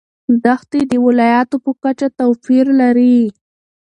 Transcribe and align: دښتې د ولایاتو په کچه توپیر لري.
دښتې 0.45 0.81
د 0.91 0.93
ولایاتو 1.05 1.55
په 1.65 1.71
کچه 1.83 2.07
توپیر 2.19 2.65
لري. 2.81 3.19